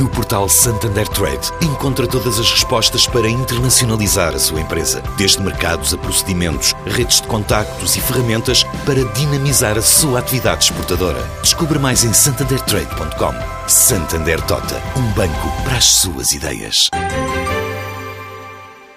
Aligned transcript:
No 0.00 0.08
portal 0.08 0.48
Santander 0.48 1.06
Trade, 1.06 1.52
encontra 1.62 2.04
todas 2.04 2.40
as 2.40 2.50
respostas 2.50 3.06
para 3.06 3.28
internacionalizar 3.28 4.34
a 4.34 4.38
sua 4.40 4.60
empresa, 4.60 5.00
desde 5.16 5.40
mercados 5.40 5.94
a 5.94 5.98
procedimentos, 5.98 6.74
redes 6.84 7.20
de 7.20 7.28
contactos 7.28 7.94
e 7.94 8.00
ferramentas 8.00 8.64
para 8.84 9.04
dinamizar 9.12 9.78
a 9.78 9.82
sua 9.82 10.18
atividade 10.18 10.64
exportadora. 10.64 11.22
Descubra 11.42 11.78
mais 11.78 12.02
em 12.02 12.12
santandertrade.com. 12.12 13.68
Santander 13.68 14.40
Tota, 14.46 14.82
um 14.98 15.12
banco 15.12 15.62
para 15.62 15.76
as 15.76 15.84
suas 15.84 16.32
ideias. 16.32 16.88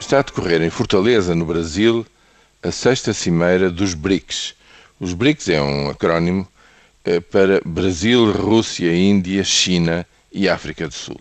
Está 0.00 0.20
a 0.20 0.22
decorrer 0.22 0.62
em 0.62 0.70
Fortaleza, 0.70 1.34
no 1.34 1.44
Brasil, 1.44 2.06
a 2.62 2.70
sexta 2.70 3.12
cimeira 3.12 3.70
dos 3.70 3.92
BRICS. 3.92 4.54
Os 4.98 5.12
BRICS 5.12 5.48
é 5.50 5.60
um 5.60 5.90
acrónimo 5.90 6.48
eh, 7.04 7.20
para 7.20 7.60
Brasil, 7.62 8.32
Rússia, 8.32 8.96
Índia, 8.96 9.44
China 9.44 10.06
e 10.32 10.48
África 10.48 10.86
do 10.86 10.94
Sul. 10.94 11.20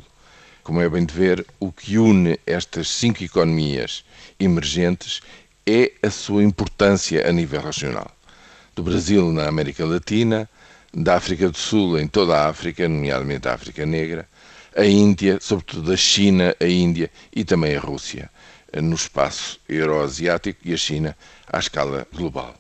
Como 0.64 0.82
é 0.82 0.90
bem 0.90 1.06
de 1.06 1.14
ver, 1.14 1.46
o 1.60 1.72
que 1.72 1.98
une 1.98 2.40
estas 2.46 2.90
cinco 2.90 3.24
economias 3.24 4.04
emergentes 4.40 5.22
é 5.66 5.94
a 6.04 6.10
sua 6.10 6.44
importância 6.44 7.28
a 7.28 7.32
nível 7.32 7.62
regional. 7.62 8.12
Do 8.76 8.84
Brasil 8.84 9.32
na 9.32 9.48
América 9.48 9.86
Latina, 9.86 10.50
da 10.94 11.16
África 11.16 11.50
do 11.50 11.58
Sul 11.58 12.00
em 12.00 12.08
toda 12.08 12.36
a 12.36 12.50
África, 12.50 12.88
nomeadamente 12.88 13.48
a 13.48 13.54
África 13.54 13.86
Negra, 13.86 14.28
a 14.76 14.86
Índia, 14.86 15.40
sobretudo 15.42 15.92
a 15.92 15.98
China, 15.98 16.56
a 16.60 16.66
Índia 16.66 17.10
e 17.36 17.44
também 17.44 17.76
a 17.76 17.80
Rússia, 17.80 18.30
no 18.82 18.96
espaço 18.96 19.60
euroasiático 19.68 20.60
e 20.66 20.74
a 20.74 20.78
China 20.78 21.18
à 21.52 21.60
escala 21.60 22.08
global. 22.14 22.56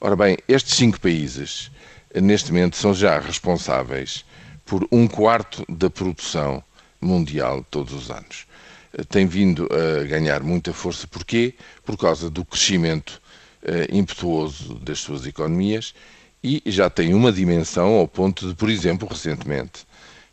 Ora 0.00 0.14
bem, 0.14 0.36
estes 0.46 0.76
cinco 0.76 1.00
países, 1.00 1.70
neste 2.14 2.52
momento, 2.52 2.76
são 2.76 2.92
já 2.92 3.18
responsáveis 3.18 4.24
por 4.66 4.86
um 4.90 5.06
quarto 5.06 5.64
da 5.68 5.88
produção 5.88 6.62
mundial 7.00 7.64
todos 7.70 7.94
os 7.94 8.10
anos. 8.10 8.46
Eh, 8.92 9.04
tem 9.04 9.24
vindo 9.26 9.68
a 9.72 10.04
ganhar 10.04 10.42
muita 10.42 10.72
força. 10.72 11.06
Porquê? 11.06 11.54
Por 11.84 11.96
causa 11.96 12.28
do 12.28 12.44
crescimento 12.44 13.22
eh, 13.62 13.86
impetuoso 13.92 14.74
das 14.74 14.98
suas 14.98 15.24
economias 15.24 15.94
e 16.42 16.60
já 16.66 16.90
tem 16.90 17.14
uma 17.14 17.32
dimensão 17.32 17.94
ao 17.94 18.08
ponto 18.08 18.48
de, 18.48 18.54
por 18.54 18.68
exemplo, 18.68 19.08
recentemente, 19.08 19.86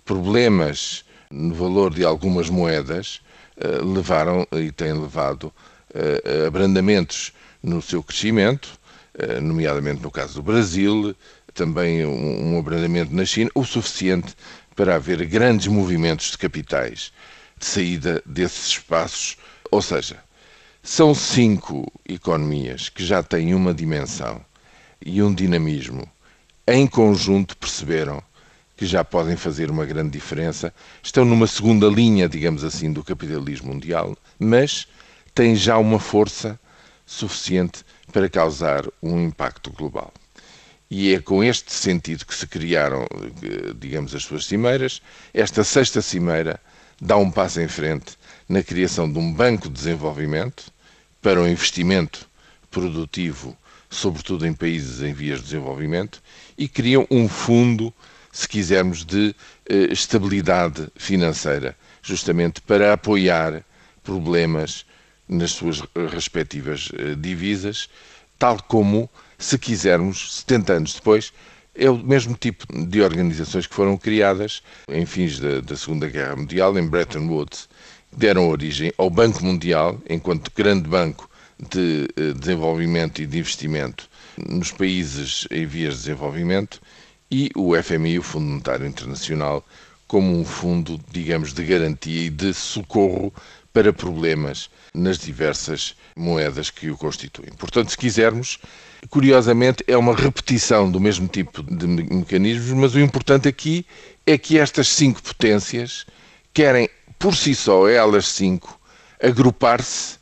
problemas 0.04 1.06
no 1.32 1.54
valor 1.54 1.94
de 1.94 2.04
algumas 2.04 2.50
moedas 2.50 3.22
eh, 3.56 3.68
levaram 3.84 4.48
e 4.52 4.72
têm 4.72 4.94
levado 4.94 5.54
a 5.96 6.48
abrandamentos 6.48 7.32
no 7.62 7.80
seu 7.80 8.02
crescimento, 8.02 8.80
nomeadamente 9.44 10.02
no 10.02 10.10
caso 10.10 10.34
do 10.34 10.42
Brasil, 10.42 11.16
também 11.54 12.06
um, 12.06 12.58
abrandamento 12.58 13.14
na 13.14 13.26
China, 13.26 13.50
o 13.54 13.64
suficiente 13.64 14.36
para 14.76 14.96
haver 14.96 15.26
grandes 15.26 15.68
movimentos 15.68 16.32
de 16.32 16.38
capitais 16.38 17.12
de 17.58 17.66
saída 17.66 18.22
desses 18.26 18.68
espaços. 18.68 19.38
Ou 19.72 19.82
seja, 19.82 20.18
são 20.82 21.14
cinco 21.14 21.92
economias 22.08 22.90
que 22.90 23.06
já 23.06 23.24
têm 23.24 23.54
uma 23.54 23.74
dimensão 23.74 24.44
e 25.06 25.22
um 25.22 25.34
dinamismo. 25.34 26.10
Em 26.68 26.88
conjunto 26.88 27.58
perceberam 27.58 28.22
que 28.76 28.86
já 28.86 29.04
podem 29.04 29.36
fazer 29.36 29.70
uma 29.70 29.86
grande 29.86 30.12
diferença, 30.12 30.74
estão 31.02 31.24
numa 31.24 31.48
segunda 31.48 31.88
linha, 31.88 32.28
digamos 32.28 32.64
assim, 32.64 32.92
do 32.92 33.04
capitalismo 33.04 33.74
mundial, 33.74 34.18
mas 34.40 34.88
têm 35.34 35.56
já 35.56 35.78
uma 35.78 36.00
força 36.00 36.60
suficiente 37.06 37.84
para 38.12 38.30
causar 38.30 38.86
um 39.02 39.22
impacto 39.22 39.72
global. 39.72 40.12
E 40.90 41.14
é 41.14 41.20
com 41.20 41.44
este 41.44 41.74
sentido 41.74 42.26
que 42.26 42.36
se 42.36 42.46
criaram, 42.46 43.08
eh, 43.42 43.74
digamos, 43.76 44.14
as 44.14 44.24
suas 44.24 44.46
cimeiras. 44.46 45.02
Esta 45.34 45.64
sexta 45.64 46.02
cimeira 46.02 46.60
dá 47.02 47.18
um 47.18 47.32
passo 47.32 47.60
em 47.62 47.68
frente 47.68 48.18
na 48.48 48.62
criação 48.62 49.12
de 49.12 49.18
um 49.18 49.34
banco 49.34 49.68
de 49.68 49.74
desenvolvimento 49.74 50.72
para 51.22 51.42
o 51.42 51.48
investimento 51.48 52.28
produtivo, 52.70 53.58
sobretudo 53.90 54.46
em 54.46 54.54
países 54.54 55.02
em 55.02 55.14
vias 55.14 55.40
de 55.40 55.46
desenvolvimento, 55.46 56.22
e 56.58 56.68
criam 56.68 57.08
um 57.10 57.28
fundo, 57.28 57.94
se 58.32 58.48
quisermos, 58.48 59.06
de 59.06 59.36
eh, 59.70 59.88
estabilidade 59.92 60.88
financeira, 60.96 61.76
justamente 62.02 62.62
para 62.62 62.94
apoiar 62.94 63.64
problemas 64.04 64.86
nas 65.28 65.52
suas 65.52 65.82
respectivas 66.12 66.90
eh, 66.94 67.16
divisas, 67.16 67.90
tal 68.38 68.62
como 68.62 69.10
se 69.44 69.58
quisermos, 69.58 70.38
70 70.40 70.74
anos 70.74 70.94
depois, 70.94 71.34
é 71.76 71.90
o 71.90 71.98
mesmo 71.98 72.36
tipo 72.36 72.66
de 72.72 73.02
organizações 73.02 73.68
que 73.68 73.76
foram 73.76 73.98
criadas 73.98 74.62
em 74.88 75.06
fins 75.06 75.40
da, 75.40 75.60
da 75.60 75.76
Segunda 75.76 76.08
Guerra 76.08 76.36
Mundial, 76.36 76.78
em 76.78 76.88
Bretton 76.88 77.28
Woods, 77.28 77.68
deram 78.16 78.48
origem 78.48 78.94
ao 78.98 79.10
Banco 79.10 79.44
Mundial, 79.44 80.00
enquanto 80.10 80.52
grande 80.56 80.88
banco 80.88 81.30
de 81.60 82.08
eh, 82.16 82.34
desenvolvimento 82.34 83.22
e 83.22 83.26
de 83.26 83.40
investimento 83.40 84.10
nos 84.38 84.72
países 84.72 85.48
em 85.52 85.66
vias 85.66 85.96
de 85.96 86.00
desenvolvimento, 86.02 86.82
e 87.30 87.50
o 87.56 87.76
FMI, 87.76 88.20
o 88.20 88.24
Fundo 88.24 88.46
Monetário 88.46 88.86
Internacional, 88.86 89.66
como 90.08 90.40
um 90.40 90.46
fundo, 90.46 91.00
digamos, 91.12 91.54
de 91.54 91.64
garantia 91.64 92.28
e 92.28 92.30
de 92.30 92.54
socorro 92.54 93.34
para 93.74 93.92
problemas 93.92 94.70
nas 94.94 95.18
diversas 95.18 95.96
moedas 96.16 96.70
que 96.70 96.92
o 96.92 96.98
constituem. 96.98 97.52
Portanto, 97.58 97.90
se 97.90 97.98
quisermos, 97.98 98.60
curiosamente, 99.10 99.84
é 99.88 99.98
uma 99.98 100.16
repetição 100.16 100.90
do 100.90 101.00
mesmo 101.00 101.28
tipo 101.28 101.64
de 101.64 101.88
mecanismos, 101.88 102.72
mas 102.72 102.94
o 102.94 103.00
importante 103.00 103.48
aqui 103.48 103.86
é 104.26 104.38
que 104.38 104.60
estas 104.60 104.88
cinco 104.88 105.22
potências 105.22 106.06
querem, 106.54 106.88
por 107.18 107.36
si 107.36 107.56
só, 107.56 107.88
elas 107.90 108.28
cinco, 108.28 108.80
agrupar-se 109.22 110.18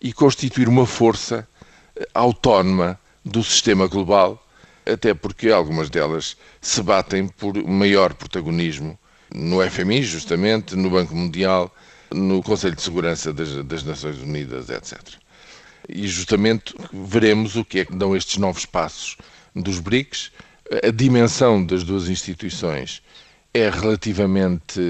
e 0.00 0.12
constituir 0.12 0.68
uma 0.68 0.86
força 0.86 1.46
eh, 1.96 2.06
autónoma 2.14 2.98
do 3.24 3.42
sistema 3.42 3.86
global, 3.86 4.44
até 4.86 5.12
porque 5.14 5.50
algumas 5.50 5.90
delas 5.90 6.36
se 6.60 6.82
batem 6.82 7.28
por 7.28 7.54
maior 7.64 8.14
protagonismo 8.14 8.98
no 9.34 9.58
FMI, 9.68 10.02
justamente, 10.02 10.76
no 10.76 10.90
Banco 10.90 11.14
Mundial, 11.14 11.74
no 12.14 12.42
Conselho 12.42 12.76
de 12.76 12.82
Segurança 12.82 13.32
das, 13.32 13.64
das 13.64 13.84
Nações 13.84 14.18
Unidas, 14.18 14.68
etc. 14.70 14.98
E 15.88 16.06
justamente 16.06 16.74
veremos 16.92 17.56
o 17.56 17.64
que 17.64 17.80
é 17.80 17.84
que 17.84 17.94
dão 17.94 18.16
estes 18.16 18.38
novos 18.38 18.66
passos 18.66 19.16
dos 19.54 19.78
BRICS. 19.78 20.30
A 20.82 20.90
dimensão 20.90 21.64
das 21.64 21.84
duas 21.84 22.08
instituições 22.08 23.02
é 23.54 23.68
relativamente 23.68 24.80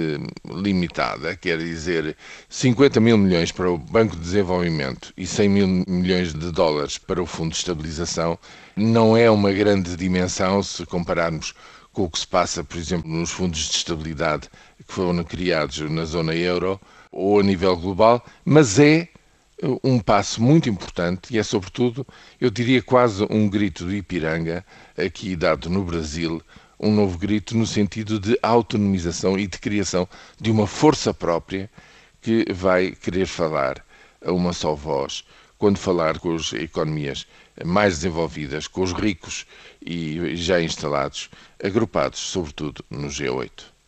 limitada, 0.44 1.34
quer 1.34 1.58
dizer, 1.58 2.16
50 2.48 3.00
mil 3.00 3.18
milhões 3.18 3.50
para 3.50 3.68
o 3.68 3.76
Banco 3.76 4.14
de 4.14 4.22
Desenvolvimento 4.22 5.12
e 5.16 5.26
100 5.26 5.48
mil 5.48 5.66
milhões 5.88 6.32
de 6.32 6.52
dólares 6.52 6.96
para 6.96 7.20
o 7.20 7.26
Fundo 7.26 7.50
de 7.50 7.56
Estabilização 7.56 8.38
não 8.76 9.16
é 9.16 9.28
uma 9.28 9.50
grande 9.50 9.96
dimensão 9.96 10.62
se 10.62 10.86
compararmos 10.86 11.54
com 11.92 12.04
o 12.04 12.10
que 12.10 12.18
se 12.18 12.26
passa, 12.26 12.64
por 12.64 12.78
exemplo, 12.78 13.10
nos 13.10 13.30
fundos 13.30 13.68
de 13.68 13.76
estabilidade 13.76 14.48
que 14.86 14.92
foram 14.92 15.22
criados 15.24 15.78
na 15.90 16.04
zona 16.04 16.34
euro 16.34 16.80
ou 17.10 17.40
a 17.40 17.42
nível 17.42 17.76
global, 17.76 18.24
mas 18.44 18.78
é 18.78 19.08
um 19.84 19.98
passo 20.00 20.42
muito 20.42 20.68
importante 20.68 21.34
e 21.34 21.38
é, 21.38 21.42
sobretudo, 21.42 22.06
eu 22.40 22.50
diria 22.50 22.82
quase 22.82 23.24
um 23.30 23.48
grito 23.48 23.84
do 23.84 23.94
Ipiranga, 23.94 24.64
aqui 24.96 25.36
dado 25.36 25.70
no 25.70 25.84
Brasil, 25.84 26.42
um 26.80 26.92
novo 26.92 27.16
grito 27.16 27.56
no 27.56 27.66
sentido 27.66 28.18
de 28.18 28.36
autonomização 28.42 29.38
e 29.38 29.46
de 29.46 29.58
criação 29.58 30.08
de 30.40 30.50
uma 30.50 30.66
força 30.66 31.14
própria 31.14 31.70
que 32.20 32.44
vai 32.52 32.90
querer 32.90 33.26
falar 33.26 33.84
a 34.24 34.32
uma 34.32 34.52
só 34.52 34.74
voz 34.74 35.24
quando 35.62 35.78
falar 35.78 36.18
com 36.18 36.34
as 36.34 36.52
economias 36.54 37.24
mais 37.64 37.94
desenvolvidas, 37.94 38.66
com 38.66 38.82
os 38.82 38.92
ricos 38.92 39.46
e 39.80 40.34
já 40.34 40.60
instalados, 40.60 41.30
agrupados, 41.62 42.18
sobretudo, 42.18 42.84
no 42.90 43.06
G8. 43.06 43.71